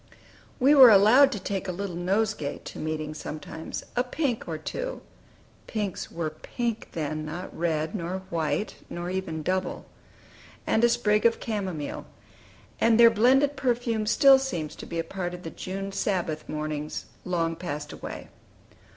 [0.59, 5.01] We were allowed to take a little nosegay to meeting sometimes: a pink or two
[5.67, 9.85] (pinks were pink then, not red, nor white, nor even double)
[10.65, 12.07] and a sprig of camomile;
[12.79, 17.05] and their blended perfume still seems to be a part of the June Sabbath mornings
[17.23, 18.29] long passed away.